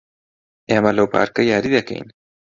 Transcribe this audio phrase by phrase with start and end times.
[0.69, 2.05] ئێمە لەو پارکە یاری دەکەین.